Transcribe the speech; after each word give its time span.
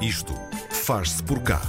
Isto 0.00 0.34
faz-se 0.88 1.22
por 1.22 1.42
cá. 1.42 1.60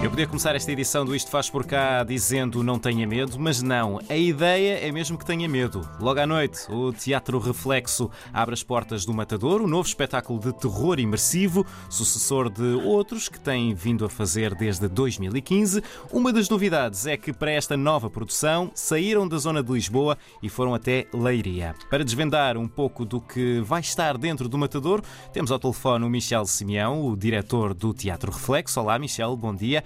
Eu 0.00 0.10
podia 0.10 0.28
começar 0.28 0.54
esta 0.54 0.70
edição 0.70 1.04
do 1.04 1.16
Isto 1.16 1.30
Faz 1.30 1.50
Por 1.50 1.66
Cá 1.66 2.04
dizendo 2.04 2.62
não 2.62 2.78
tenha 2.78 3.04
medo, 3.04 3.36
mas 3.36 3.60
não. 3.62 3.98
A 4.08 4.16
ideia 4.16 4.86
é 4.86 4.92
mesmo 4.92 5.18
que 5.18 5.24
tenha 5.24 5.48
medo. 5.48 5.80
Logo 5.98 6.20
à 6.20 6.26
noite, 6.26 6.70
o 6.70 6.92
Teatro 6.92 7.40
Reflexo 7.40 8.08
abre 8.32 8.52
as 8.52 8.62
portas 8.62 9.04
do 9.04 9.12
Matador, 9.12 9.60
o 9.60 9.66
novo 9.66 9.88
espetáculo 9.88 10.38
de 10.38 10.52
terror 10.52 11.00
imersivo, 11.00 11.66
sucessor 11.90 12.48
de 12.48 12.62
outros 12.84 13.28
que 13.28 13.40
têm 13.40 13.74
vindo 13.74 14.04
a 14.04 14.08
fazer 14.08 14.54
desde 14.54 14.86
2015. 14.86 15.82
Uma 16.12 16.32
das 16.32 16.48
novidades 16.48 17.06
é 17.06 17.16
que 17.16 17.32
para 17.32 17.50
esta 17.50 17.76
nova 17.76 18.08
produção 18.08 18.70
saíram 18.72 19.26
da 19.26 19.38
zona 19.38 19.64
de 19.64 19.72
Lisboa 19.72 20.16
e 20.40 20.48
foram 20.48 20.74
até 20.74 21.08
Leiria. 21.12 21.74
Para 21.90 22.04
desvendar 22.04 22.56
um 22.56 22.68
pouco 22.68 23.04
do 23.04 23.20
que 23.20 23.60
vai 23.62 23.80
estar 23.80 24.16
dentro 24.16 24.48
do 24.48 24.58
Matador, 24.58 25.02
temos 25.32 25.50
ao 25.50 25.58
telefone 25.58 26.04
o 26.04 26.10
Michel 26.10 26.44
Simeão, 26.44 27.04
o 27.04 27.16
diretor 27.16 27.74
do 27.74 27.92
Teatro 27.92 28.30
Reflexo. 28.30 28.43
Olá, 28.76 28.98
Michel, 28.98 29.34
bom 29.38 29.54
dia. 29.54 29.82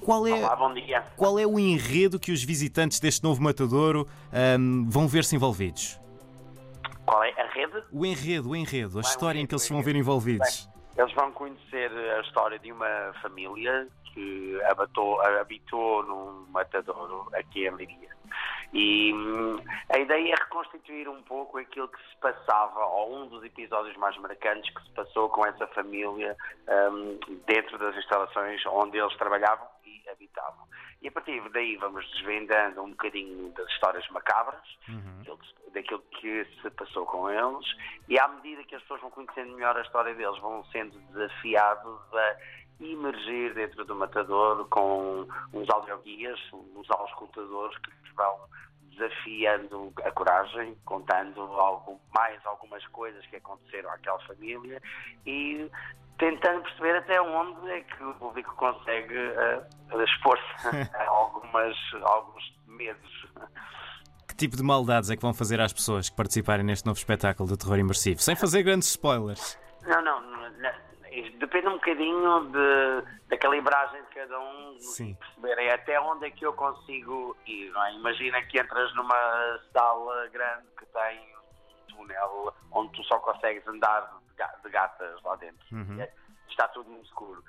Qual 0.00 0.26
é, 0.26 0.32
Olá, 0.32 0.56
bom 0.56 0.72
dia. 0.72 1.02
qual 1.14 1.38
é 1.38 1.46
o 1.46 1.58
enredo 1.58 2.18
que 2.18 2.32
os 2.32 2.42
visitantes 2.42 2.98
deste 3.00 3.22
novo 3.22 3.42
matadouro 3.42 4.08
ahm, 4.32 4.88
vão 4.88 5.06
ver-se 5.06 5.36
envolvidos? 5.36 6.00
Qual 7.04 7.22
é 7.22 7.30
a 7.38 7.46
rede? 7.48 7.82
O 7.92 8.06
enredo, 8.06 8.48
o 8.48 8.56
enredo, 8.56 8.98
a 8.98 9.02
Vai, 9.02 9.10
história 9.10 9.38
em 9.38 9.40
enredo, 9.40 9.48
que 9.48 9.54
eles 9.56 9.62
se 9.62 9.72
vão 9.74 9.82
ver 9.82 9.94
envolvidos. 9.94 10.70
Eles 10.96 11.12
vão 11.12 11.30
conhecer 11.32 11.90
a 11.92 12.20
história 12.22 12.58
de 12.58 12.72
uma 12.72 13.12
família 13.20 13.86
que 14.14 14.58
habitou, 14.70 15.20
habitou 15.40 16.02
num 16.04 16.46
matadouro 16.50 17.28
aqui 17.34 17.66
em 17.66 17.76
Liria. 17.76 18.08
E 18.72 19.12
hum, 19.14 19.56
a 19.88 19.98
ideia 19.98 20.32
é 20.34 20.36
reconstituir 20.36 21.08
um 21.08 21.22
pouco 21.22 21.58
aquilo 21.58 21.88
que 21.88 21.98
se 22.08 22.16
passava, 22.20 22.84
ou 22.84 23.16
um 23.16 23.26
dos 23.28 23.42
episódios 23.42 23.96
mais 23.96 24.16
marcantes 24.18 24.72
que 24.74 24.82
se 24.82 24.90
passou 24.90 25.28
com 25.30 25.46
essa 25.46 25.66
família 25.68 26.36
hum, 26.92 27.18
dentro 27.46 27.78
das 27.78 27.96
instalações 27.96 28.64
onde 28.66 28.98
eles 28.98 29.16
trabalhavam 29.16 29.66
e 29.86 30.02
habitavam. 30.10 30.66
E 31.00 31.08
a 31.08 31.12
partir 31.12 31.40
daí 31.50 31.76
vamos 31.76 32.04
desvendando 32.12 32.82
um 32.82 32.90
bocadinho 32.90 33.50
das 33.52 33.68
histórias 33.70 34.06
macabras, 34.10 34.60
daquilo- 35.18 35.38
daquilo 35.72 36.00
que 36.20 36.44
se 36.60 36.70
passou 36.70 37.06
com 37.06 37.30
eles, 37.30 37.66
e 38.08 38.18
à 38.18 38.26
medida 38.28 38.64
que 38.64 38.74
as 38.74 38.82
pessoas 38.82 39.00
vão 39.00 39.10
conhecendo 39.10 39.54
melhor 39.54 39.76
a 39.76 39.82
história 39.82 40.14
deles, 40.14 40.38
vão 40.40 40.64
sendo 40.66 40.98
desafiados 41.12 42.00
a 42.14 42.36
emergir 42.80 43.54
dentro 43.54 43.84
do 43.84 43.94
matador 43.94 44.66
com 44.68 45.26
uns 45.52 45.68
audioguias, 45.70 46.38
uns 46.52 46.90
auscultadores 46.90 47.76
que 47.78 47.90
nos 47.90 48.14
vão 48.14 48.38
desafiando 48.98 49.92
a 50.04 50.10
coragem, 50.10 50.76
contando 50.84 51.40
algo, 51.40 52.00
mais 52.14 52.44
algumas 52.44 52.84
coisas 52.88 53.24
que 53.26 53.36
aconteceram 53.36 53.90
àquela 53.90 54.18
família 54.20 54.82
e 55.24 55.70
tentando 56.18 56.62
perceber 56.62 56.96
até 56.96 57.20
onde 57.20 57.70
é 57.70 57.80
que 57.80 58.02
o 58.02 58.14
público 58.14 58.54
consegue 58.56 59.16
eh, 59.16 59.62
expor-se 60.02 60.44
a 60.94 61.08
algumas, 61.08 61.76
alguns 62.02 62.54
medos. 62.66 63.26
Que 64.26 64.34
tipo 64.34 64.56
de 64.56 64.62
maldades 64.62 65.10
é 65.10 65.16
que 65.16 65.22
vão 65.22 65.32
fazer 65.32 65.60
às 65.60 65.72
pessoas 65.72 66.10
que 66.10 66.16
participarem 66.16 66.64
neste 66.64 66.86
novo 66.86 66.98
espetáculo 66.98 67.48
de 67.48 67.56
terror 67.56 67.78
imersivo? 67.78 68.20
Sem 68.20 68.34
fazer 68.34 68.64
grandes 68.64 68.88
spoilers. 68.88 69.56
Não, 69.86 70.02
não, 70.02 70.20
não, 70.20 70.87
depende 71.38 71.68
um 71.68 71.72
bocadinho 71.74 72.40
de, 72.50 73.28
da 73.28 73.38
calibragem 73.38 74.00
de 74.02 74.08
cada 74.08 74.38
um 74.40 74.76
Sim. 74.80 75.14
perceberem 75.14 75.70
até 75.70 76.00
onde 76.00 76.26
é 76.26 76.30
que 76.30 76.44
eu 76.44 76.52
consigo 76.52 77.36
ir. 77.46 77.70
Não 77.72 77.84
é? 77.84 77.92
Imagina 77.94 78.42
que 78.42 78.60
entras 78.60 78.94
numa 78.94 79.60
sala 79.72 80.26
grande 80.28 80.66
que 80.78 80.86
tem 80.86 81.36
um 81.36 81.96
túnel 81.96 82.54
onde 82.72 82.92
tu 82.92 83.04
só 83.04 83.18
consegues 83.20 83.66
andar 83.66 84.00
de 84.28 84.34
ga- 84.36 84.54
de 84.62 84.68
gatas 84.70 85.22
lá 85.22 85.36
dentro. 85.36 85.66
Uhum. 85.72 86.00
É, 86.00 86.10
Está 86.48 86.66
tudo 86.68 86.90
no 86.90 87.00
escuro. 87.02 87.42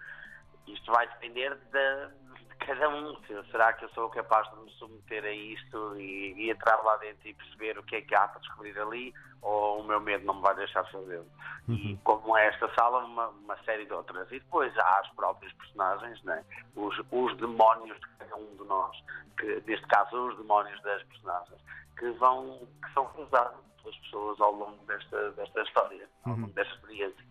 Isto 0.74 0.92
vai 0.92 1.08
depender 1.08 1.56
de, 1.56 2.46
de 2.48 2.56
cada 2.58 2.90
um. 2.90 3.16
Se- 3.24 3.52
Será 3.52 3.74
que 3.74 3.86
eu 3.86 3.90
sou 3.90 4.10
capaz 4.10 4.50
de 4.52 4.58
me 4.58 4.70
submeter 4.72 5.24
a 5.26 5.32
isto 5.32 5.96
e, 5.98 6.34
e 6.38 6.50
entrar 6.52 6.78
lá 6.84 6.98
dentro 6.98 7.28
e 7.28 7.34
perceber 7.34 7.78
o 7.78 7.84
que 7.84 7.96
é 7.98 8.02
que 8.02 8.16
há 8.16 8.28
para 8.28 8.40
descobrir 8.42 8.78
ali 8.80 9.14
ou 9.42 9.80
o 9.80 9.84
meu 9.84 10.00
medo 10.02 10.26
não 10.26 10.36
me 10.36 10.42
vai 10.42 10.56
deixar 10.56 10.84
fazê-lo? 10.92 11.26
E 11.70 11.98
como 12.04 12.36
é 12.36 12.48
esta 12.48 12.68
sala, 12.74 13.06
uma, 13.06 13.28
uma 13.28 13.58
série 13.64 13.86
de 13.86 13.94
outras. 13.94 14.28
E 14.32 14.40
depois 14.40 14.76
há 14.78 15.00
as 15.00 15.08
próprias 15.10 15.54
personagens, 15.54 16.22
né? 16.24 16.44
os, 16.76 17.00
os 17.12 17.38
demónios 17.38 17.98
de 18.00 18.08
cada 18.18 18.36
um 18.36 18.56
de 18.58 18.64
nós, 18.66 18.98
que, 19.38 19.64
neste 19.68 19.86
caso 19.88 20.16
os 20.30 20.38
demónios 20.38 20.82
das 20.82 21.02
personagens, 21.04 21.62
que, 21.98 22.10
vão, 22.12 22.68
que 22.84 22.94
são 22.94 23.10
usados 23.18 23.60
pelas 23.90 23.98
pessoas 23.98 24.42
ao 24.42 24.52
longo 24.54 24.78
desta, 24.88 25.32
desta 25.32 25.62
história, 25.62 26.08
ao 26.24 26.36
longo 26.36 26.54
desta 26.54 26.74
experiência. 26.76 27.30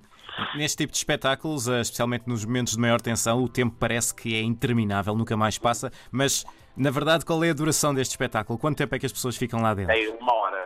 Neste 0.54 0.76
tipo 0.78 0.92
de 0.92 0.98
espetáculos, 0.98 1.68
eh, 1.68 1.80
especialmente 1.80 2.28
nos 2.28 2.44
momentos 2.44 2.74
de 2.74 2.80
maior 2.80 3.00
tensão, 3.00 3.42
o 3.42 3.48
tempo 3.48 3.76
parece 3.78 4.14
que 4.14 4.36
é 4.36 4.40
interminável, 4.40 5.14
nunca 5.16 5.36
mais 5.36 5.58
passa, 5.58 5.90
mas 6.12 6.44
na 6.76 6.90
verdade 6.90 7.24
qual 7.24 7.42
é 7.42 7.50
a 7.50 7.54
duração 7.54 7.94
deste 7.94 8.12
espetáculo? 8.12 8.58
Quanto 8.58 8.76
tempo 8.76 8.94
é 8.94 8.98
que 8.98 9.06
as 9.06 9.12
pessoas 9.12 9.36
ficam 9.36 9.60
lá 9.60 9.74
dentro? 9.74 9.92
Tem 9.92 10.08
uma 10.08 10.32
hora, 10.34 10.57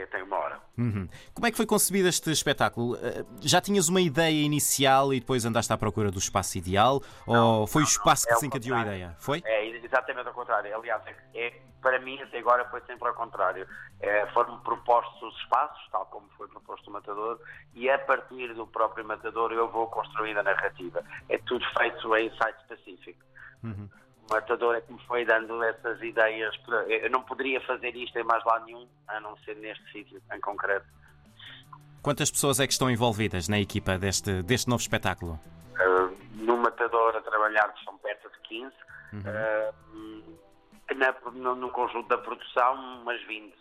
experiência 0.00 0.06
tem 0.06 0.22
uma 0.22 0.36
hora. 0.36 0.60
Uhum. 0.78 1.08
Como 1.34 1.46
é 1.46 1.50
que 1.50 1.56
foi 1.56 1.66
concebido 1.66 2.08
este 2.08 2.30
espetáculo? 2.30 2.96
Eh, 2.96 3.24
Já 3.40 3.60
tinhas 3.60 3.88
uma 3.88 4.00
ideia 4.00 4.42
inicial 4.44 5.12
e 5.12 5.20
depois 5.20 5.44
andaste 5.44 5.72
à 5.72 5.78
procura 5.78 6.10
do 6.10 6.18
espaço 6.18 6.58
ideal? 6.58 7.02
ou 7.26 7.66
foi 7.66 7.82
o 7.82 7.84
espaço 7.84 8.26
que 8.26 8.32
é 8.32 8.34
desencadeou 8.34 8.76
a 8.76 8.82
ideia? 8.82 9.16
Foi? 9.18 9.42
É 9.44 9.66
exatamente 9.66 10.26
ao 10.28 10.34
contrário. 10.34 10.74
Aliás, 10.74 11.02
é, 11.06 11.14
é- 11.34 11.62
para 11.82 11.98
mim 11.98 12.20
até 12.20 12.38
agora 12.38 12.68
foi 12.70 12.80
sempre 12.82 13.08
ao 13.08 13.14
contrário. 13.14 13.66
É, 14.00 14.26
foram 14.32 14.58
propostos 14.60 15.22
os 15.22 15.36
espaços, 15.40 15.80
tal 15.90 16.06
como 16.06 16.28
foi 16.36 16.46
proposto 16.48 16.88
o 16.88 16.92
Matador, 16.92 17.38
e 17.74 17.88
a 17.88 17.98
partir 17.98 18.52
do 18.54 18.66
próprio 18.66 19.04
Matador 19.04 19.52
eu 19.52 19.68
vou 19.70 19.86
construindo 19.88 20.38
a 20.38 20.42
narrativa. 20.42 21.02
É 21.28 21.38
tudo 21.38 21.64
feito 21.78 22.16
em 22.16 22.30
site 22.36 22.56
específico. 22.60 23.20
O 23.62 24.09
Matador 24.30 24.76
é 24.76 24.80
que 24.80 24.92
me 24.92 25.00
foi 25.06 25.24
dando 25.24 25.62
essas 25.62 26.00
ideias. 26.02 26.54
Eu 26.88 27.10
não 27.10 27.22
poderia 27.22 27.60
fazer 27.62 27.94
isto 27.96 28.18
em 28.18 28.22
mais 28.24 28.44
lado 28.44 28.64
nenhum, 28.64 28.86
a 29.08 29.20
não 29.20 29.36
ser 29.38 29.56
neste 29.56 29.84
sítio 29.92 30.22
em 30.32 30.40
concreto. 30.40 30.86
Quantas 32.02 32.30
pessoas 32.30 32.60
é 32.60 32.66
que 32.66 32.72
estão 32.72 32.90
envolvidas 32.90 33.48
na 33.48 33.58
equipa 33.60 33.98
deste, 33.98 34.42
deste 34.42 34.68
novo 34.68 34.80
espetáculo? 34.80 35.38
Uh, 35.74 36.16
no 36.34 36.56
Matador 36.56 37.16
a 37.16 37.20
trabalhar 37.20 37.72
são 37.84 37.98
perto 37.98 38.30
de 38.30 38.38
15. 38.48 38.74
Uh, 39.12 40.38
na- 40.94 41.30
no, 41.32 41.54
no 41.56 41.70
conjunto 41.70 42.08
da 42.08 42.18
produção, 42.18 42.74
umas 43.02 43.20
20. 43.26 43.54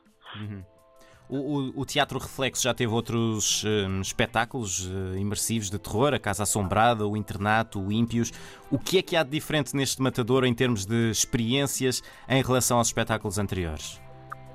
O, 1.29 1.37
o- 1.37 1.81
o 1.81 1.85
Teatro 1.85 2.17
Reflexo 2.17 2.63
já 2.63 2.73
teve 2.73 2.91
outros 2.91 3.63
hum, 3.63 4.01
espetáculos 4.01 4.89
eh, 4.89 5.19
imersivos 5.19 5.69
de 5.69 5.77
terror, 5.77 6.13
a 6.13 6.19
Casa 6.19 6.41
Assombrada, 6.43 7.05
o 7.07 7.15
Internato, 7.15 7.79
o 7.79 7.91
Ímpios. 7.91 8.31
O 8.71 8.79
que 8.79 8.97
é 8.97 9.01
que 9.03 9.15
há 9.15 9.21
de 9.21 9.29
diferente 9.29 9.75
neste 9.75 10.01
Matador 10.01 10.43
em 10.43 10.53
termos 10.55 10.85
de 10.87 11.11
experiências 11.11 12.01
em 12.27 12.41
relação 12.41 12.79
aos 12.79 12.87
espetáculos 12.87 13.37
anteriores? 13.37 14.01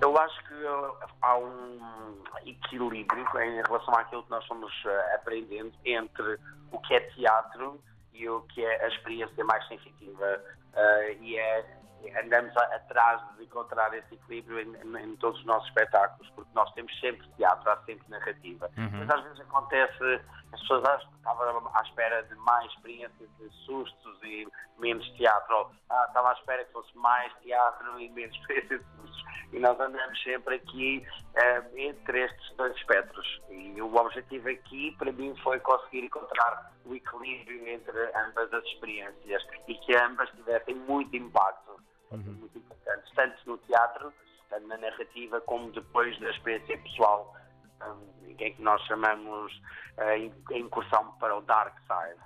Eu 0.02 0.18
acho 0.18 0.36
que 0.48 0.54
uh, 0.54 0.94
há 1.22 1.38
um 1.38 1.78
equilíbrio 2.44 3.24
em 3.41 3.62
relação 3.62 3.94
àquilo 3.94 4.24
que 4.24 4.30
nós 4.30 4.44
fomos 4.46 4.72
uh, 4.84 5.14
aprendendo 5.14 5.72
entre 5.84 6.38
o 6.72 6.78
que 6.80 6.94
é 6.94 7.00
teatro 7.00 7.80
e 8.12 8.28
o 8.28 8.41
que 8.42 8.64
é 8.64 8.84
a 8.84 8.88
experiência 8.88 9.44
mais 9.44 9.66
sensitiva. 9.68 10.42
Uh, 10.74 11.22
e 11.22 11.36
é, 11.38 11.78
andamos 12.19 12.56
atrás 12.56 13.20
de 13.37 13.44
encontrar 13.44 13.92
esse 13.94 14.15
equilíbrio 14.15 14.60
em, 14.60 14.76
em- 14.76 15.04
em 15.12 15.16
todos 15.16 15.38
os 15.41 15.47
nossos 15.47 15.69
espetáculos, 15.69 16.31
porque 16.34 16.50
nós 16.54 16.72
temos 16.75 16.98
sempre 17.00 17.26
teatro, 17.37 17.70
há 17.70 17.76
sempre 17.84 18.09
narrativa. 18.10 18.70
Mas 18.98 19.10
às 19.10 19.22
vezes 19.25 19.41
acontece, 19.41 20.20
as 20.53 20.60
pessoas 20.60 20.84
estavam 21.16 21.70
à 21.75 21.82
espera 21.82 22.22
de 22.25 22.34
mais 22.37 22.70
experiências 22.72 23.28
de 23.38 23.48
sustos 23.65 24.22
e 24.22 24.48
menos 24.78 25.06
teatro. 25.16 25.56
Ou, 25.56 25.70
ah, 25.91 26.04
estava 26.09 26.31
à 26.31 26.32
espera 26.34 26.65
que 26.65 26.72
fosse 26.72 26.97
mais 26.97 27.32
teatro 27.42 27.98
e 28.00 28.09
menos 28.10 28.34
experiência 28.41 28.78
de 28.78 28.84
sustos. 28.97 29.25
E 29.53 29.59
nós 29.60 29.78
andamos 29.78 30.21
sempre 30.22 30.56
aqui 30.56 31.06
eh, 31.36 31.62
entre 31.76 32.25
estes 32.25 32.56
dois 32.56 32.75
espectros. 32.76 33.41
E 33.50 33.81
o 33.81 33.94
objetivo 33.94 34.48
aqui, 34.48 34.94
para 34.98 35.12
mim, 35.12 35.34
foi 35.42 35.60
conseguir 35.60 36.04
encontrar 36.04 36.72
o 36.84 36.94
equilíbrio 36.94 37.69
entre 37.69 37.98
ambas 38.16 38.53
as 38.53 38.65
experiências 38.65 39.42
e 39.68 39.74
que 39.77 39.95
ambas 39.97 40.28
tivessem 40.30 40.74
muito 40.74 41.15
impacto. 41.16 41.78
Muito 42.22 42.59
importantes, 42.59 43.13
tanto 43.15 43.37
no 43.47 43.59
teatro, 43.59 44.13
tanto 44.51 44.66
na 44.66 44.77
narrativa, 44.77 45.41
como 45.43 45.71
depois 45.72 46.19
da 46.21 46.31
experiência 46.31 46.78
pessoal, 46.78 47.34
um, 47.83 48.31
em 48.39 48.55
que 48.55 48.63
nós 48.63 48.81
chamamos 48.87 49.53
eh, 49.97 50.19
in- 50.19 50.33
a 50.51 50.59
incursão 50.59 51.13
para 51.21 51.37
o 51.37 51.41
dark 51.43 51.77
side. 51.81 52.21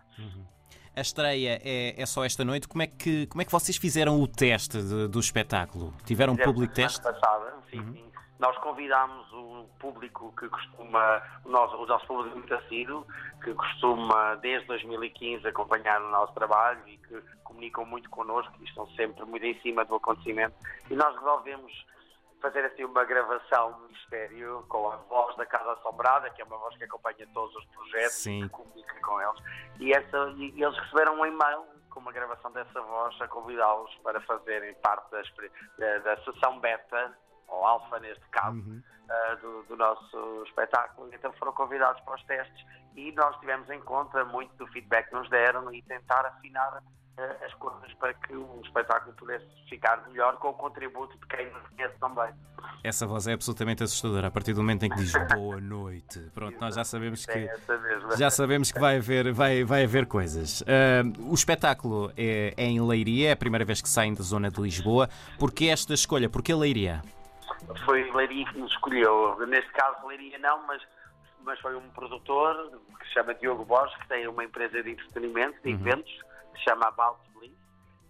A 0.96 1.00
estreia 1.00 1.60
é, 1.62 2.00
é 2.00 2.06
só 2.06 2.24
esta 2.24 2.44
noite. 2.44 2.66
Como 2.66 2.82
é 2.82 2.86
que, 2.88 3.26
como 3.28 3.40
é 3.40 3.44
que 3.44 3.52
vocês 3.52 3.76
fizeram 3.76 4.20
o 4.20 4.26
teste 4.26 4.82
de- 4.82 5.06
do 5.06 5.20
espetáculo? 5.20 5.94
Tiveram 6.04 6.32
um 6.32 6.36
Fizemos 6.36 6.52
público 6.54 6.74
teste? 6.74 7.00
Passada, 7.00 7.54
sim, 7.70 7.80
sim. 7.92 8.10
Nós 8.38 8.56
convidámos 8.58 9.30
o 9.32 9.68
público 9.80 10.32
que 10.38 10.48
costuma, 10.48 11.22
o 11.44 11.48
nosso, 11.48 11.76
o 11.76 11.86
nosso 11.86 12.06
público 12.06 12.38
muito 12.38 12.54
assíduo, 12.54 13.06
que 13.42 13.52
costuma 13.52 14.36
desde 14.36 14.66
2015 14.68 15.46
acompanhar 15.48 16.00
o 16.00 16.08
nosso 16.10 16.32
trabalho 16.34 16.80
e 16.86 16.96
que 16.98 17.20
comunicam 17.42 17.84
muito 17.84 18.08
connosco 18.10 18.52
e 18.60 18.64
estão 18.64 18.86
sempre 18.90 19.24
muito 19.24 19.44
em 19.44 19.58
cima 19.60 19.84
do 19.84 19.96
acontecimento. 19.96 20.54
E 20.88 20.94
nós 20.94 21.14
resolvemos 21.16 21.72
fazer 22.40 22.64
assim 22.64 22.84
uma 22.84 23.04
gravação 23.04 23.78
no 23.80 23.88
mistério 23.88 24.64
com 24.68 24.90
a 24.90 24.96
voz 24.96 25.36
da 25.36 25.44
Casa 25.44 25.72
Assombrada, 25.72 26.30
que 26.30 26.40
é 26.40 26.44
uma 26.44 26.58
voz 26.58 26.76
que 26.76 26.84
acompanha 26.84 27.26
todos 27.34 27.54
os 27.56 27.64
projetos 27.66 28.14
Sim. 28.14 28.44
e 28.44 28.48
comunica 28.48 29.00
com 29.00 29.20
eles. 29.20 29.42
E, 29.80 29.92
essa, 29.92 30.34
e 30.36 30.62
eles 30.62 30.78
receberam 30.78 31.20
um 31.20 31.26
e-mail 31.26 31.64
com 31.90 32.00
uma 32.00 32.12
gravação 32.12 32.52
dessa 32.52 32.80
voz 32.80 33.20
a 33.20 33.28
convidá-los 33.28 33.92
para 34.02 34.20
fazerem 34.20 34.74
parte 34.74 35.10
da, 35.10 35.98
da 35.98 36.16
sessão 36.24 36.60
beta, 36.60 37.16
ou 37.48 37.64
alfa 37.66 37.98
neste 37.98 38.24
caso, 38.30 38.56
Uhum. 38.58 38.82
ah, 39.10 39.34
do, 39.40 39.62
do 39.64 39.76
nosso 39.76 40.42
espetáculo. 40.46 41.08
Então 41.12 41.32
foram 41.34 41.52
convidados 41.52 42.00
para 42.02 42.14
os 42.14 42.22
testes 42.24 42.66
e 42.96 43.12
nós 43.12 43.36
tivemos 43.40 43.68
em 43.70 43.80
conta 43.80 44.24
muito 44.24 44.54
do 44.56 44.66
feedback 44.68 45.08
que 45.08 45.14
nos 45.14 45.28
deram 45.30 45.72
e 45.72 45.82
tentar 45.82 46.24
afinar 46.26 46.82
ah, 47.18 47.36
as 47.46 47.52
coisas 47.54 47.92
para 47.94 48.12
que 48.14 48.34
o 48.34 48.60
espetáculo 48.64 49.14
pudesse 49.16 49.46
ficar 49.68 50.06
melhor 50.08 50.36
com 50.36 50.48
o 50.50 50.54
contributo 50.54 51.16
de 51.18 51.26
quem 51.26 51.50
nos 51.52 51.66
conhece 51.68 51.94
também. 51.98 52.32
Essa 52.84 53.06
voz 53.06 53.26
é 53.26 53.32
absolutamente 53.32 53.82
assustadora 53.82 54.28
a 54.28 54.30
partir 54.30 54.52
do 54.52 54.60
momento 54.60 54.84
em 54.84 54.88
que 54.90 54.96
diz 54.96 55.12
boa 55.34 55.60
noite. 55.60 56.20
Pronto, 56.34 56.56
nós 56.60 56.74
já 56.76 56.84
sabemos 56.84 57.24
que. 57.26 57.48
Já 58.16 58.30
sabemos 58.30 58.70
que 58.70 58.78
vai 58.78 58.98
haver, 58.98 59.32
vai, 59.32 59.64
vai 59.64 59.84
haver 59.84 60.06
coisas. 60.06 60.62
Ah, 60.62 61.02
o 61.28 61.34
espetáculo 61.34 62.12
é, 62.16 62.54
é 62.56 62.64
em 62.64 62.80
Leiria, 62.80 63.30
é 63.30 63.32
a 63.32 63.36
primeira 63.36 63.64
vez 63.64 63.80
que 63.82 63.88
saem 63.88 64.14
da 64.14 64.22
zona 64.22 64.50
de 64.50 64.60
Lisboa. 64.60 65.08
Porquê 65.38 65.66
esta 65.66 65.94
escolha? 65.94 66.28
Porquê 66.28 66.54
Leiria? 66.54 67.02
Foi 67.84 68.10
Leiria 68.12 68.46
que 68.46 68.58
nos 68.58 68.70
escolheu. 68.72 69.36
Neste 69.46 69.70
caso, 69.72 70.06
Leiria 70.06 70.38
não, 70.38 70.66
mas, 70.66 70.82
mas 71.42 71.60
foi 71.60 71.76
um 71.76 71.88
produtor 71.90 72.80
que 72.98 73.06
se 73.06 73.14
chama 73.14 73.34
Diogo 73.34 73.64
Borges, 73.64 73.96
que 73.98 74.08
tem 74.08 74.26
uma 74.26 74.44
empresa 74.44 74.82
de 74.82 74.90
entretenimento, 74.90 75.60
de 75.62 75.70
eventos, 75.70 76.12
que 76.52 76.58
se 76.58 76.64
chama 76.64 76.86
About 76.88 77.20
Bliss. 77.34 77.52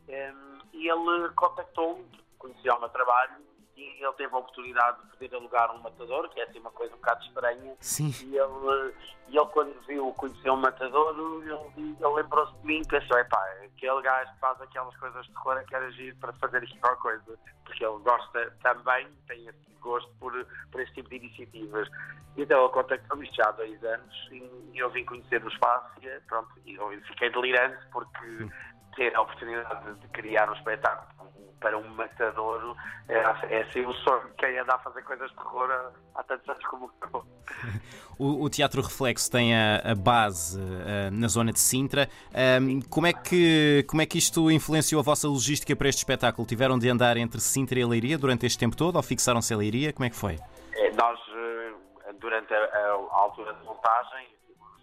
Em, 0.09 0.59
e 0.73 0.89
ele 0.89 1.29
contactou-me, 1.35 2.05
conhecia 2.39 2.75
o 2.75 2.81
meu 2.81 2.89
trabalho, 2.91 3.33
e 3.79 4.05
ele 4.05 4.13
teve 4.15 4.35
a 4.35 4.39
oportunidade 4.39 5.01
de 5.03 5.07
poder 5.09 5.35
alugar 5.37 5.75
um 5.75 5.79
matador, 5.79 6.29
que 6.31 6.41
é 6.41 6.45
assim 6.45 6.59
uma 6.59 6.71
coisa 6.73 6.93
um 6.95 6.99
bocado 6.99 7.25
estranha. 7.25 7.77
Sim. 7.81 8.13
E 8.23 8.37
ele, 8.37 8.95
e 9.29 9.37
ele 9.37 9.47
quando 9.47 9.81
viu, 9.87 10.13
conheceu 10.15 10.55
o 10.55 10.57
matador, 10.57 11.15
ele, 11.17 11.97
ele 12.01 12.15
lembrou-se 12.15 12.53
de 12.59 12.67
mim 12.67 12.81
e 12.81 12.87
pensou, 12.89 13.19
epá, 13.19 13.43
aquele 13.65 14.03
gajo 14.03 14.33
que 14.33 14.41
faz 14.41 14.61
aquelas 14.61 14.97
coisas 14.97 15.25
de 15.27 15.33
terror, 15.33 15.57
eu 15.59 15.67
quero 15.67 15.85
agir 15.87 16.17
para 16.17 16.33
fazer 16.35 16.59
aqui 16.59 16.79
qualquer 16.79 17.01
coisa. 17.01 17.39
Porque 17.65 17.85
ele 17.85 17.99
gosta 17.99 18.57
também, 18.63 19.09
tem 19.27 19.47
esse 19.47 19.69
gosto 19.81 20.11
por, 20.19 20.33
por 20.73 20.81
esse 20.81 20.93
tipo 20.95 21.09
de 21.09 21.17
iniciativas. 21.17 21.89
Então 22.37 22.61
ele 22.65 22.73
contactou-me 22.73 23.31
já 23.33 23.49
há 23.49 23.53
dois 23.53 23.83
anos 23.85 24.29
e 24.31 24.79
eu 24.79 24.91
vim 24.91 25.05
conhecer 25.05 25.45
o 25.45 25.49
espaço 25.49 25.91
e 26.03 26.21
pronto, 26.29 26.51
eu 26.67 27.03
fiquei 27.03 27.31
delirante 27.31 27.85
porque 27.91 28.49
ter 28.97 29.15
a 29.17 29.21
oportunidade 29.23 29.95
de 30.01 30.09
criar 30.09 30.49
um 30.51 30.55
espetáculo 30.55 31.29
para 31.61 31.77
um 31.77 31.89
matador 31.89 32.77
é, 33.09 33.15
é 33.57 33.63
assim 33.63 33.81
o 33.85 33.93
sonho 33.93 34.31
quem 34.39 34.57
anda 34.59 34.75
a 34.75 34.79
fazer 34.79 35.03
coisas 35.03 35.29
de 35.31 35.37
terror 35.37 35.69
há, 36.15 36.23
tantos 36.23 36.49
anos 36.49 36.65
como 36.67 36.91
eu. 37.13 37.25
O, 38.21 38.43
o 38.43 38.51
Teatro 38.51 38.83
Reflexo 38.83 39.31
tem 39.31 39.55
a, 39.57 39.77
a 39.93 39.95
base 39.95 40.61
ah, 40.61 41.09
na 41.13 41.29
zona 41.29 41.53
de 41.53 41.61
Sintra. 41.61 42.09
Ahm, 42.35 42.81
como, 42.91 43.07
é 43.07 43.13
que, 43.13 43.85
como 43.89 44.03
é 44.03 44.07
que 44.07 44.19
isto 44.19 44.51
influenciou 44.51 44.99
a 44.99 45.05
vossa 45.05 45.29
logística 45.29 45.77
para 45.77 45.89
este 45.89 45.99
espetáculo? 45.99 46.45
Tiveram 46.45 46.81
de 46.81 46.91
andar 46.91 47.17
entre 47.17 47.41
Sintra 47.41 47.79
e 47.79 47.85
Leiria 47.85 48.19
durante 48.19 48.45
este 48.45 48.59
tempo 48.59 48.75
todo 48.77 48.97
ou 48.97 49.03
fixaram-se 49.05 49.55
a 49.55 49.57
Leiria? 49.57 49.93
Como 49.93 50.05
é 50.05 50.11
que 50.11 50.17
foi? 50.17 50.37
É, 50.73 50.91
Nós, 50.95 51.17
eh, 51.33 52.13
durante 52.19 52.53
a, 52.53 52.57
a- 52.59 53.09
a 53.13 53.17
altura 53.21 53.55
de 53.55 53.63
montagem, 53.65 54.27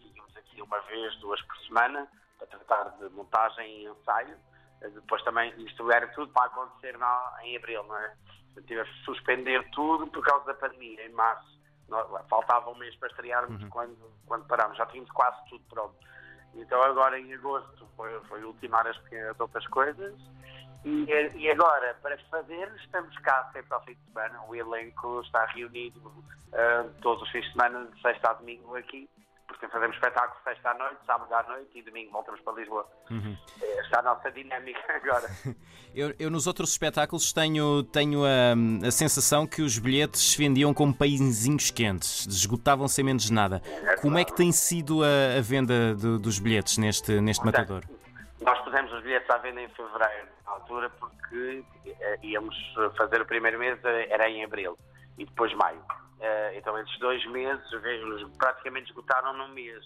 seguimos 0.01 0.37
aqui 0.37 0.61
uma 0.61 0.79
vez, 0.83 1.13
duas 1.19 1.41
por 1.41 1.57
semana, 1.67 2.07
para 2.37 2.47
tratar 2.47 2.83
de 2.97 3.09
montagem 3.09 3.81
e 3.81 3.85
ensaio. 3.87 4.37
Eh, 4.81 4.89
Depois 4.89 5.21
também, 5.23 5.53
isto 5.61 5.89
era 5.91 6.07
tudo 6.09 6.31
para 6.33 6.45
acontecer 6.47 6.97
na- 6.97 7.37
em 7.43 7.57
abril, 7.57 7.83
não 7.83 7.97
é? 7.97 8.13
Tivemos 8.67 8.89
de 8.95 9.03
suspender 9.05 9.69
tudo 9.71 10.07
por 10.07 10.23
causa 10.23 10.45
da 10.45 10.53
pandemia, 10.53 11.05
em 11.05 11.11
março. 11.11 11.55
Nós- 11.89 12.09
faltava 12.29 12.69
um 12.69 12.75
mês 12.75 12.95
para 12.95 13.09
estrearmos 13.09 13.61
quando, 13.69 13.97
quando 14.25 14.45
parámos, 14.47 14.77
já 14.77 14.85
tínhamos 14.87 15.11
quase 15.11 15.37
tudo 15.49 15.63
pronto. 15.69 15.95
Então 16.55 16.81
agora 16.83 17.19
em 17.19 17.33
agosto 17.33 17.87
foi, 17.97 18.17
foi 18.21 18.43
ultimar 18.43 18.87
as 18.87 18.97
pequenas 18.99 19.37
outras 19.39 19.67
coisas 19.67 20.13
e, 20.85 21.05
e 21.35 21.51
agora, 21.51 21.95
para 22.01 22.17
fazer, 22.29 22.71
estamos 22.77 23.15
cá 23.19 23.49
sempre 23.51 23.73
ao 23.73 23.83
fim 23.83 23.93
de 23.93 24.03
semana. 24.05 24.41
O 24.47 24.55
elenco 24.55 25.19
está 25.21 25.45
reunido 25.47 26.11
ah, 26.53 26.85
todos 27.01 27.23
os 27.23 27.29
fins 27.31 27.43
de 27.45 27.51
semana, 27.51 27.85
de 27.87 28.01
sexta 28.01 28.29
a 28.31 28.33
domingo 28.35 28.73
aqui, 28.77 29.09
porque 29.47 29.67
fazemos 29.67 29.95
espetáculo 29.95 30.39
sexta 30.43 30.71
à 30.71 30.73
noite, 30.73 30.97
sábado 31.05 31.33
à 31.33 31.43
noite 31.43 31.69
e 31.77 31.81
domingo 31.83 32.11
voltamos 32.11 32.41
para 32.41 32.53
Lisboa. 32.53 32.87
É, 33.61 33.81
Está 33.81 33.99
a 33.99 34.03
nossa 34.03 34.31
dinâmica 34.31 34.81
agora. 34.95 35.29
Eu, 35.95 36.13
eu 36.19 36.29
nos 36.29 36.45
outros 36.45 36.71
espetáculos 36.71 37.31
tenho, 37.31 37.81
tenho 37.83 38.19
a, 38.25 38.85
a 38.85 38.91
sensação 38.91 39.47
que 39.47 39.61
os 39.61 39.79
bilhetes 39.79 40.19
se 40.31 40.37
vendiam 40.37 40.73
como 40.73 40.93
pãezinhos 40.93 41.71
quentes, 41.71 42.27
esgotavam-se 42.27 42.99
em 42.99 43.05
menos 43.05 43.29
nada. 43.29 43.61
Como 44.01 44.17
é 44.17 44.25
que 44.25 44.33
tem 44.35 44.51
sido 44.51 45.01
a, 45.05 45.37
a 45.37 45.41
venda 45.41 45.95
do- 45.95 46.19
dos 46.19 46.37
bilhetes 46.37 46.77
neste, 46.77 47.21
neste 47.21 47.45
matador? 47.45 47.85
Nós 48.41 48.59
pusemos 48.65 48.91
os 48.91 49.01
bilhetes 49.03 49.29
à 49.29 49.37
venda 49.37 49.61
em 49.61 49.69
fevereiro, 49.69 50.27
na 50.45 50.51
altura, 50.51 50.89
porque 50.99 51.63
eh, 51.87 52.19
íamos 52.23 52.53
fazer 52.97 53.21
o 53.21 53.25
primeiro 53.25 53.57
mês, 53.57 53.79
eh, 53.85 54.07
era 54.09 54.29
em 54.29 54.43
abril, 54.43 54.77
e 55.17 55.23
depois 55.23 55.53
maio. 55.53 55.81
Eh, 56.19 56.57
Então, 56.57 56.77
esses 56.79 56.97
dois 56.99 57.25
meses 57.27 57.69
vejo, 57.81 58.29
praticamente 58.37 58.89
esgotaram 58.89 59.33
num 59.33 59.49
mês. 59.49 59.83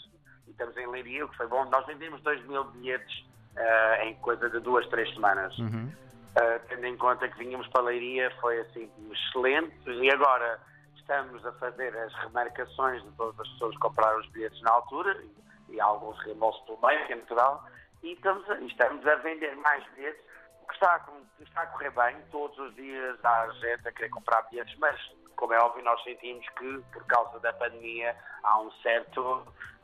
E 0.48 0.52
estamos 0.52 0.76
em 0.78 0.88
Leiria, 0.88 1.26
o 1.26 1.30
que 1.30 1.38
foi 1.38 1.48
bom. 1.48 1.66
Nós 1.66 1.86
vendemos 1.86 2.22
2 2.22 2.46
mil 2.46 2.64
bilhetes 2.66 3.26
eh, 3.56 4.06
em 4.06 4.16
coisa 4.16 4.50
de 4.50 4.60
duas, 4.60 4.88
três 4.88 5.12
semanas. 5.14 5.58
Uhum. 5.58 5.92
Uh, 6.30 6.60
tendo 6.70 6.86
em 6.86 6.96
conta 6.96 7.28
que 7.28 7.40
vínhamos 7.40 7.68
para 7.70 7.81
Leiria, 7.81 8.31
foi 8.40 8.60
assim 8.60 8.90
excelente. 9.12 9.76
E 9.90 10.12
agora 10.12 10.60
estamos 10.96 11.44
a 11.46 11.52
fazer 11.54 11.96
as 11.98 12.14
remarcações 12.24 13.04
de 13.04 13.12
todas 13.14 13.40
as 13.40 13.50
pessoas 13.50 13.74
que 13.74 13.82
compraram 13.82 14.20
os 14.20 14.30
bilhetes 14.30 14.62
na 14.62 14.72
altura 14.72 15.20
e, 15.24 15.74
e 15.74 15.82
alguns 15.82 16.18
reembolsos 16.24 16.64
pelo 16.66 16.80
meio, 16.86 17.06
que 17.08 17.14
é 17.14 17.16
natural. 17.16 17.68
E 18.04 18.14
estamos 18.14 18.48
a, 18.50 18.60
estamos 18.62 19.08
a 19.08 19.16
vender 19.16 19.56
mais 19.58 19.84
bilhetes, 19.96 20.22
o 20.62 20.68
que 20.68 20.74
está 20.75 20.96
a, 20.96 21.44
está 21.44 21.62
a 21.64 21.68
correr 21.68 21.92
bem. 21.92 22.16
Todos 22.32 22.58
os 22.60 22.75
dias 22.75 23.18
há 23.25 23.50
gente 23.60 23.88
a 23.88 23.92
querer 23.92 24.10
comprar 24.10 24.44
bilhetes, 24.44 24.78
mas 24.78 24.96
como 25.39 25.53
é 25.53 25.59
óbvio, 25.59 25.83
nós 25.83 26.03
sentimos 26.03 26.45
que 26.50 26.80
por 26.91 27.06
causa 27.06 27.39
da 27.39 27.53
pandemia 27.53 28.13
há 28.44 28.59
um 28.59 28.69
certo. 28.83 29.21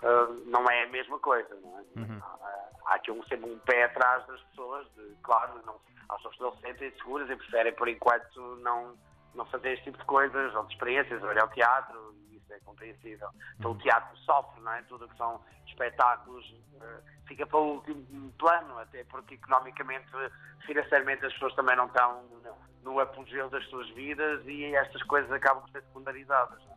uh, 0.04 0.34
não 0.46 0.66
é 0.70 0.84
a 0.84 0.88
mesma 0.90 1.18
coisa, 1.20 1.56
não 1.56 1.80
é? 1.80 1.84
Há- 2.22 2.66
Há 2.88 2.96
aqui 2.96 3.10
um, 3.10 3.24
sempre 3.24 3.50
um 3.50 3.58
pé 3.60 3.86
atrás 3.86 4.24
das 4.28 4.40
pessoas, 4.42 4.86
de, 4.96 5.16
claro, 5.24 5.60
não, 5.66 5.80
as 6.10 6.18
pessoas 6.18 6.38
não 6.40 6.56
se 6.56 6.62
sentem 6.62 6.92
seguras 6.98 7.28
e 7.32 7.36
preferem, 7.36 7.74
por 7.74 7.88
enquanto, 7.88 8.40
não, 8.58 8.96
não 9.34 9.44
fazer 9.48 9.72
este 9.74 9.86
tipo 9.86 9.98
de 9.98 10.06
coisas, 10.06 10.54
ou 10.54 10.64
de 10.66 10.74
experiências, 10.74 11.24
olhar 11.24 11.42
ao 11.42 11.50
teatro, 11.50 12.14
isso 12.46 12.54
é 12.54 12.60
compreensível. 12.60 13.30
Então 13.60 13.72
o 13.72 13.78
teatro 13.78 14.16
sofre, 14.20 14.62
não 14.62 14.72
é? 14.72 14.82
Tudo 14.84 15.06
o 15.06 15.10
que 15.10 15.18
são 15.18 15.42
espetáculos 15.68 16.56
eh, 16.82 17.02
fica 17.28 17.46
para 17.46 17.58
o 17.58 17.74
último 17.76 18.32
plano, 18.38 18.78
até 18.80 19.04
porque 19.06 19.34
economicamente, 19.36 20.08
financeiramente, 20.66 21.26
as 21.26 21.34
pessoas 21.34 21.54
também 21.56 21.76
não 21.76 21.88
estão 21.88 22.24
no, 22.84 23.00
apogeu 23.00 23.50
das 23.50 23.66
suas 23.70 23.90
vidas 23.92 24.46
e 24.46 24.76
estas 24.76 25.02
coisas 25.04 25.32
acabam 25.32 25.64
por 25.64 25.72
ser 25.72 25.82
secundarizadas. 25.84 26.62
é? 26.64 26.76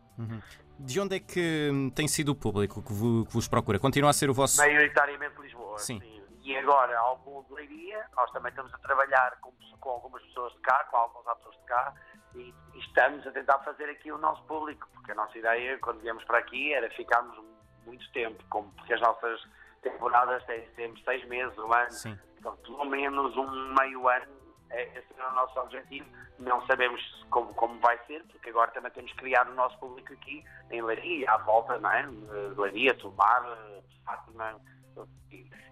De 0.81 1.01
onde 1.01 1.17
é 1.17 1.21
que 1.21 1.71
hum, 1.73 1.91
tem 1.91 2.09
sido 2.09 2.31
o 2.31 2.35
público 2.35 2.83
que, 2.83 2.93
vo- 2.93 3.27
que 3.27 3.33
vos 3.33 3.47
procura? 3.49 3.79
Continua 3.79 4.11
a 4.11 4.13
ser 4.13 4.31
o 4.31 4.35
vosso. 4.35 4.57
maioritariamente 4.59 5.41
Lisboa. 5.41 5.79
Sim. 5.79 6.01
E 6.43 6.57
agora, 6.57 6.99
algum 6.99 7.43
de 7.45 7.53
Leiria, 7.53 8.07
nós 8.17 8.31
também 8.31 8.49
estamos 8.51 8.73
a 8.73 8.79
trabalhar 8.79 9.37
com, 9.41 9.53
com 9.81 9.91
algumas 9.91 10.23
pessoas 10.23 10.53
de 10.55 10.61
cá, 10.61 10.83
com 10.91 10.97
alguns 10.97 11.27
atores 11.27 11.59
de 11.59 11.65
cá, 11.67 11.93
e, 12.35 12.55
estamos 12.75 13.27
a 13.27 13.33
tentar 13.33 13.59
fazer 13.61 13.89
aqui 13.91 14.11
o 14.13 14.19
nosso 14.19 14.43
público, 14.45 14.89
porque 14.95 15.13
a 15.13 15.15
nossa 15.15 15.37
ideia, 15.37 15.79
quando 15.79 16.01
viemos 16.01 16.23
para 16.25 16.39
aqui, 16.39 16.73
era 16.73 16.89
ficarmos 16.91 17.37
muito 17.85 18.11
tempo, 18.13 18.43
como, 18.51 18.71
porque 18.73 18.95
as 18.95 19.01
nossas 19.01 19.41
temporadas 19.83 20.45
têm 20.45 20.67
sempre 20.75 21.03
seis 21.05 21.27
meses, 21.27 21.57
um 21.59 21.73
ano, 21.73 21.91
Sim. 21.91 22.19
então, 22.39 22.57
pelo 22.59 22.85
menos 22.85 23.37
um 23.37 23.75
meio 23.75 24.09
ano, 24.09 24.39
é, 24.71 24.83
esse 24.99 25.07
é 25.19 25.27
o 25.27 25.33
nosso 25.33 25.59
objetivo. 25.61 26.07
Não 26.39 26.65
sabemos 26.67 27.01
como, 27.31 27.53
como 27.55 27.81
vai 27.81 27.99
ser, 28.07 28.23
porque 28.27 28.51
agora 28.51 28.71
também 28.71 28.93
temos 28.93 29.11
que 29.13 29.19
criar 29.19 29.49
o 29.49 29.55
nosso 29.55 29.79
público 29.79 30.13
aqui 30.13 30.45
em 30.71 30.83
Leiria, 30.83 31.31
à 31.31 31.39
volta, 31.39 31.79
não 31.79 31.91
é? 31.91 32.07
Leiria, 32.57 32.95
Tomar, 32.95 33.43
Fátima. 34.05 34.61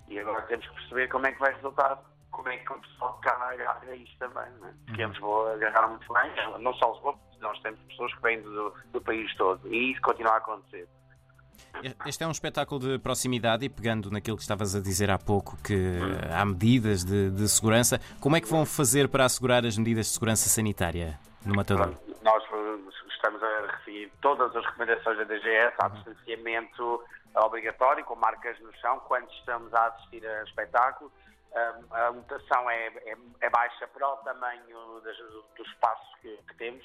E 0.08 0.18
agora 0.18 0.42
temos 0.42 0.66
que 0.66 0.74
perceber 0.74 1.08
como 1.08 1.26
é 1.26 1.32
que 1.32 1.40
vai 1.40 1.52
resultar, 1.54 2.00
como 2.36 2.50
é 2.50 2.58
que 2.58 2.70
o 2.70 2.78
pessoal 2.78 3.14
de 3.14 3.20
cá 3.22 3.50
agarra 3.50 3.96
isto 3.96 4.18
também, 4.18 4.50
não 4.60 4.68
é? 4.68 4.72
Porque 4.84 5.02
em 5.02 5.08
Lisboa 5.08 5.54
agarraram 5.54 5.88
muito 5.90 6.12
bem, 6.12 6.60
não 6.60 6.74
só 6.74 6.92
Lisboa, 6.92 7.18
nós 7.40 7.58
temos 7.60 7.80
pessoas 7.88 8.14
que 8.14 8.22
vêm 8.22 8.42
do, 8.42 8.74
do 8.92 9.00
país 9.00 9.34
todo. 9.36 9.66
E 9.72 9.92
isso 9.92 10.02
continua 10.02 10.34
a 10.34 10.36
acontecer. 10.36 10.86
Este 12.06 12.24
é 12.24 12.26
um 12.26 12.30
espetáculo 12.30 12.80
de 12.80 12.98
proximidade 12.98 13.64
e 13.64 13.68
pegando 13.70 14.10
naquilo 14.10 14.36
que 14.36 14.42
estavas 14.42 14.74
a 14.74 14.80
dizer 14.80 15.10
há 15.10 15.18
pouco, 15.18 15.56
que 15.62 15.98
há 16.30 16.44
medidas 16.44 17.04
de, 17.04 17.30
de 17.30 17.48
segurança, 17.48 18.00
como 18.20 18.36
é 18.36 18.40
que 18.40 18.48
vão 18.48 18.66
fazer 18.66 19.08
para 19.08 19.24
assegurar 19.24 19.64
as 19.64 19.76
medidas 19.78 20.06
de 20.06 20.12
segurança 20.12 20.48
sanitária 20.48 21.18
no 21.44 21.54
Matador? 21.54 21.94
Nós 22.22 22.42
eh, 22.44 22.78
estamos 23.14 23.42
a 23.42 23.78
seguir 23.84 24.10
todas 24.20 24.54
as 24.56 24.64
recomendações 24.64 25.18
da 25.18 25.24
DGS, 25.24 25.74
há 25.78 25.88
distanciamento 25.88 27.02
obrigatório, 27.34 28.04
com 28.04 28.14
marcas 28.14 28.58
no 28.60 28.72
chão, 28.76 28.98
quando 29.06 29.30
estamos 29.32 29.72
a 29.74 29.86
assistir 29.86 30.26
a 30.26 30.44
espetáculo. 30.44 31.10
A 31.90 32.12
mutação 32.12 32.68
é, 32.70 32.86
é- 32.88 33.16
é 33.40 33.50
baixa 33.50 33.86
para 33.88 34.06
o 34.08 34.16
tamanho 34.18 35.00
das- 35.00 35.16
do 35.16 35.62
espaço 35.62 36.16
que, 36.20 36.36
que 36.48 36.54
temos. 36.56 36.84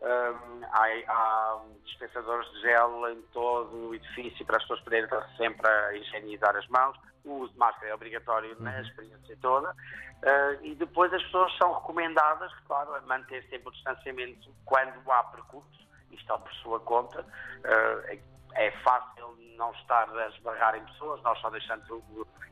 Um, 0.00 0.64
há, 0.70 0.86
há 1.08 1.60
dispensadores 1.84 2.50
de 2.52 2.60
gel 2.60 3.08
em 3.10 3.22
todo 3.32 3.88
o 3.88 3.94
edifício 3.94 4.44
para 4.44 4.58
as 4.58 4.62
pessoas 4.64 4.80
poderem 4.82 5.04
estar 5.04 5.26
sempre 5.36 5.66
a 5.68 5.94
higienizar 5.94 6.54
as 6.56 6.66
mãos. 6.68 6.96
O 7.24 7.38
uso 7.38 7.52
de 7.54 7.58
máscara 7.58 7.88
é 7.88 7.94
obrigatório 7.94 8.54
na 8.60 8.80
experiência 8.82 9.36
toda. 9.40 9.70
Uh, 9.72 10.62
e 10.62 10.74
depois 10.74 11.12
as 11.12 11.22
pessoas 11.22 11.56
são 11.56 11.72
recomendadas, 11.72 12.52
claro, 12.66 12.94
a 12.94 13.00
manter 13.02 13.42
sempre 13.48 13.68
o 13.68 13.72
distanciamento 13.72 14.54
quando 14.64 15.10
há 15.10 15.22
percursos, 15.24 15.86
isto 16.10 16.32
é 16.32 16.38
por 16.38 16.52
sua 16.54 16.80
conta. 16.80 17.22
Uh, 17.22 18.33
é 18.54 18.70
fácil 18.82 19.36
não 19.56 19.70
estar 19.72 20.08
a 20.10 20.28
esbarrar 20.28 20.76
em 20.76 20.84
pessoas, 20.84 21.22
nós 21.22 21.38
só 21.40 21.50
deixamos 21.50 21.86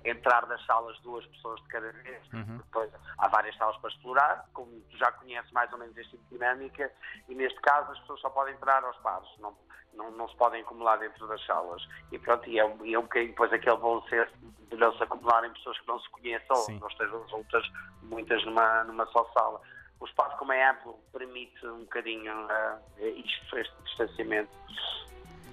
entrar 0.04 0.47
das 0.47 0.64
salas 0.66 0.99
duas 1.00 1.25
pessoas 1.26 1.61
de 1.62 1.68
cada 1.68 1.92
vez, 1.92 2.32
uhum. 2.32 2.59
depois 2.59 2.90
há 3.18 3.28
várias 3.28 3.56
salas 3.56 3.76
para 3.78 3.90
explorar, 3.90 4.47
como 4.52 4.80
tu 4.90 4.97
já 4.97 5.11
conheces 5.12 5.50
mais 5.52 5.73
ou 5.73 5.78
menos 5.78 5.97
este 5.97 6.11
tipo 6.12 6.25
de 6.25 6.30
dinâmica, 6.38 6.92
e 7.28 7.35
neste 7.35 7.61
caso 7.61 7.90
as 7.92 7.99
pessoas 8.00 8.21
só 8.21 8.30
podem 8.30 8.54
entrar 8.54 8.85
aos 8.85 8.97
pares, 8.99 9.28
não, 9.38 9.56
não, 9.94 10.11
não 10.12 10.28
se 10.28 10.37
podem 10.37 10.62
acumular 10.62 10.97
dentro 10.97 11.26
das 11.26 11.44
salas. 11.44 11.82
E 12.11 12.18
pronto, 12.18 12.49
e 12.49 12.59
é, 12.59 12.76
e 12.85 12.94
é 12.94 12.99
um 12.99 13.02
bocadinho 13.02 13.30
depois 13.30 13.52
aquele 13.52 13.76
bom 13.76 14.00
senso 14.09 14.32
de 14.71 14.76
não 14.76 14.92
se 14.97 15.02
acumularem 15.02 15.52
pessoas 15.52 15.78
que 15.80 15.88
não 15.88 16.00
se 16.00 16.11
conheçam, 16.11 16.56
ou 16.56 16.71
não 16.80 16.88
estejam 16.88 17.28
juntas, 17.28 17.64
muitas 18.02 18.44
numa, 18.44 18.85
numa 18.85 19.06
só 19.06 19.25
sala. 19.32 19.61
O 20.00 20.06
espaço, 20.06 20.37
como 20.37 20.52
é 20.52 20.68
amplo, 20.68 20.99
permite 21.12 21.64
um 21.66 21.80
bocadinho 21.80 22.32
uh, 22.47 22.80
isto, 22.99 23.56
este 23.56 23.82
distanciamento. 23.85 24.50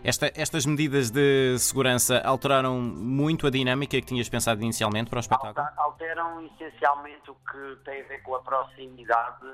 Esta, 0.03 0.31
estas 0.35 0.65
medidas 0.65 1.11
de 1.11 1.57
segurança 1.59 2.21
alteraram 2.25 2.79
muito 2.79 3.45
a 3.45 3.49
dinâmica 3.49 3.99
que 3.99 4.05
tinhas 4.05 4.29
pensado 4.29 4.61
inicialmente 4.61 5.09
para 5.09 5.17
o 5.17 5.19
espetáculo? 5.19 5.67
Alteram 5.77 6.45
essencialmente 6.45 7.29
o 7.29 7.35
que 7.35 7.83
tem 7.83 8.01
a 8.01 8.07
ver 8.07 8.23
com 8.23 8.35
a 8.35 8.39
proximidade 8.39 9.45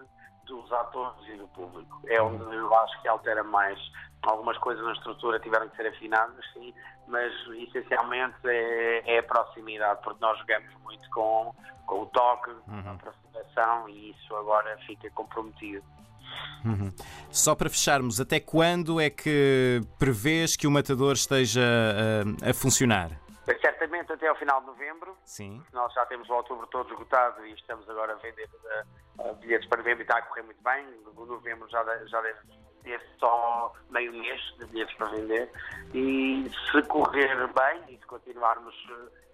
dos 0.45 0.71
atores 0.71 1.27
e 1.27 1.37
do 1.37 1.47
público. 1.47 2.01
É 2.07 2.21
onde 2.21 2.43
eu 2.55 2.73
acho 2.75 3.01
que 3.01 3.07
altera 3.07 3.43
mais. 3.43 3.79
Algumas 4.21 4.57
coisas 4.57 4.83
na 4.83 4.93
estrutura 4.93 5.39
tiveram 5.39 5.69
que 5.69 5.75
ser 5.75 5.87
afinadas, 5.87 6.43
sim, 6.53 6.73
mas 7.07 7.31
essencialmente 7.67 8.37
é, 8.45 9.15
é 9.15 9.19
a 9.19 9.23
proximidade, 9.23 10.01
porque 10.03 10.19
nós 10.19 10.37
jogamos 10.39 10.73
muito 10.83 11.07
com, 11.11 11.53
com 11.85 12.01
o 12.01 12.05
toque, 12.07 12.49
uhum. 12.49 12.83
a 12.87 12.91
aproximação 12.93 13.89
e 13.89 14.11
isso 14.11 14.35
agora 14.35 14.77
fica 14.87 15.09
comprometido. 15.11 15.83
Uhum. 16.63 16.91
Só 17.29 17.55
para 17.55 17.69
fecharmos, 17.69 18.19
até 18.19 18.39
quando 18.39 18.99
é 18.99 19.09
que 19.09 19.81
prevês 19.99 20.55
que 20.55 20.67
o 20.67 20.71
matador 20.71 21.13
esteja 21.13 21.61
a, 21.61 22.49
a 22.49 22.53
funcionar? 22.53 23.11
Certamente 23.61 24.11
até 24.11 24.27
ao 24.27 24.35
final 24.35 24.59
de 24.61 24.67
novembro. 24.67 25.15
Sim. 25.23 25.63
Nós 25.71 25.93
já 25.93 26.05
temos 26.07 26.27
o 26.29 26.33
outubro 26.33 26.65
todo 26.67 26.89
esgotado 26.91 27.45
e 27.45 27.53
estamos 27.53 27.87
agora 27.89 28.13
a 28.13 28.15
vender 28.15 28.49
uh, 29.19 29.35
bilhetes 29.35 29.67
para 29.69 29.77
novembro 29.79 30.01
e 30.01 30.03
está 30.03 30.17
a 30.17 30.21
correr 30.23 30.41
muito 30.41 30.63
bem. 30.63 30.85
O 31.15 31.25
novembro 31.25 31.69
já, 31.69 31.83
já 32.07 32.21
deve 32.21 32.39
ter 32.83 33.01
só 33.19 33.73
meio 33.91 34.11
mês 34.13 34.41
de 34.59 34.65
bilhetes 34.65 34.95
para 34.95 35.07
vender. 35.07 35.51
E 35.93 36.49
se 36.71 36.81
correr 36.83 37.47
bem 37.53 37.95
e 37.95 37.97
se 37.99 38.05
continuarmos 38.07 38.75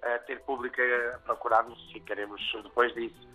a 0.02 0.20
ter 0.20 0.42
público 0.42 0.78
a 0.82 1.20
procurar-nos, 1.20 1.80
ficaremos 1.92 2.42
depois 2.64 2.94
disso 2.94 3.32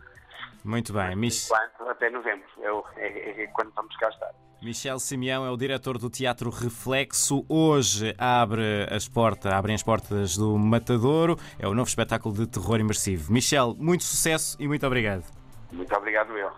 muito 0.64 0.92
bem. 0.92 1.14
Mich... 1.16 1.49
até 1.88 2.11
novembro, 2.11 2.47
eu, 2.59 2.85
é, 2.97 3.42
é, 3.42 3.47
quando 3.49 3.73
vamos 3.75 3.97
cá 3.97 4.09
estar. 4.09 4.30
Michel 4.62 4.99
Simeão 4.99 5.45
é 5.45 5.50
o 5.50 5.56
diretor 5.56 5.99
do 5.99 6.09
Teatro 6.09 6.50
Reflexo. 6.50 7.45
Hoje 7.49 8.14
abre 8.18 8.87
as 8.90 9.06
portas, 9.06 9.52
abrem 9.52 9.75
as 9.75 9.83
portas 9.83 10.37
do 10.37 10.56
Matadouro. 10.59 11.38
É 11.59 11.68
o 11.68 11.75
novo 11.75 11.88
espetáculo 11.88 12.35
de 12.35 12.47
terror 12.47 12.80
imersivo. 12.80 13.33
Michel, 13.33 13.75
muito 13.78 14.04
sucesso 14.04 14.56
e 14.59 14.66
muito 14.66 14.87
obrigado. 14.87 15.25
Muito 15.71 15.95
obrigado, 15.95 16.37
eu. 16.37 16.50